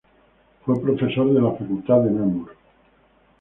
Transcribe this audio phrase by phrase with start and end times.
[0.65, 2.49] Fue profesor en la Facultad de Namur.